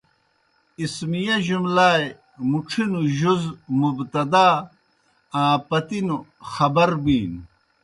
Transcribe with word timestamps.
اسمِیہ 0.81 1.35
جُملائے 1.45 2.05
مُڇِھنوْ 2.49 3.01
جُز 3.17 3.41
مُبتدا 3.79 4.47
آں 5.39 5.55
پتِنوْ 5.67 6.17
خبر 6.51 6.89
بِینوْ۔ 7.03 7.39